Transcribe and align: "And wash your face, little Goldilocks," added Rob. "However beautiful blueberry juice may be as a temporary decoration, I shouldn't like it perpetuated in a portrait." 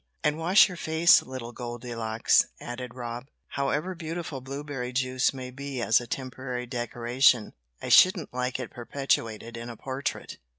"And 0.23 0.39
wash 0.39 0.67
your 0.67 0.77
face, 0.77 1.21
little 1.21 1.51
Goldilocks," 1.51 2.47
added 2.59 2.95
Rob. 2.95 3.27
"However 3.49 3.93
beautiful 3.93 4.41
blueberry 4.41 4.91
juice 4.91 5.31
may 5.31 5.51
be 5.51 5.79
as 5.79 6.01
a 6.01 6.07
temporary 6.07 6.65
decoration, 6.65 7.53
I 7.83 7.89
shouldn't 7.89 8.33
like 8.33 8.59
it 8.59 8.71
perpetuated 8.71 9.55
in 9.57 9.69
a 9.69 9.77
portrait." 9.77 10.39